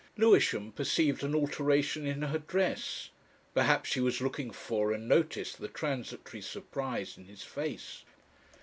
[0.17, 3.11] Lewisham perceived an alteration in her dress.
[3.53, 8.03] Perhaps she was looking for and noticed the transitory surprise in his face.